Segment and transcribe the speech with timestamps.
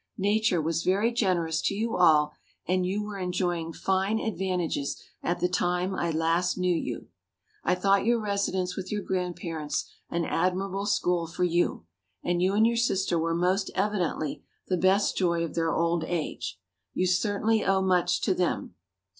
[0.17, 2.33] Nature was very generous to you all
[2.67, 7.09] and you were enjoying fine advantages at the time I last knew you.
[7.63, 11.85] I thought your residence with your Grandparents an admirable school for you,
[12.23, 16.59] and you and your sister were most evidently the best joy of their old age.
[16.95, 18.73] You certainly owe much to them.